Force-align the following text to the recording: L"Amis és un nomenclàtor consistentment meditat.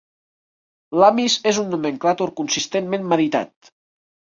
L"Amis 1.01 1.37
és 1.53 1.61
un 1.67 1.71
nomenclàtor 1.75 2.35
consistentment 2.43 3.11
meditat. 3.15 3.77